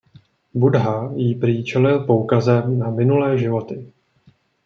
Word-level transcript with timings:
Buddha 0.53 1.09
jí 1.17 1.35
prý 1.35 1.63
čelil 1.63 1.99
poukazem 2.05 2.79
na 2.79 2.89
minulé 2.89 3.37
životy. 3.37 3.93